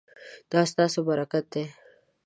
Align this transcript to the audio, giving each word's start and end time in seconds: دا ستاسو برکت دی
دا 0.51 0.61
ستاسو 0.71 0.99
برکت 1.09 1.45
دی 1.53 1.63